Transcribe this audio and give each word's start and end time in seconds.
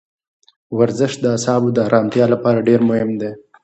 ورزش 0.77 1.13
د 1.19 1.23
اعصابو 1.33 1.69
د 1.73 1.77
ارامتیا 1.87 2.25
لپاره 2.33 2.65
ډېر 2.67 2.79
مهم 2.89 3.09
دی. 3.21 3.31